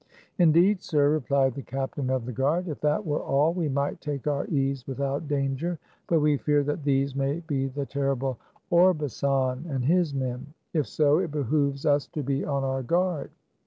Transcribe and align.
"Indeed, 0.39 0.81
sir," 0.81 1.11
replied 1.11 1.53
the 1.53 1.61
captain 1.61 2.09
of 2.09 2.25
the 2.25 2.31
guard," 2.31 2.67
if 2.67 2.81
that 2.81 3.05
were 3.05 3.21
all, 3.21 3.53
we 3.53 3.69
might 3.69 4.01
take 4.01 4.25
our 4.25 4.47
ease 4.47 4.87
with 4.87 4.99
out 4.99 5.27
danger; 5.27 5.77
but 6.07 6.21
we 6.21 6.37
fear 6.37 6.63
that 6.63 6.83
these 6.83 7.15
may 7.15 7.41
be 7.41 7.67
the 7.67 7.85
terrible 7.85 8.39
Orbasan 8.71 9.63
and 9.69 9.85
his 9.85 10.11
men. 10.15 10.55
If 10.73 10.87
so, 10.87 11.19
it 11.19 11.29
behooves 11.29 11.85
us 11.85 12.07
to 12.13 12.23
be 12.23 12.43
on 12.43 12.63
our 12.63 12.81
guard." 12.81 13.29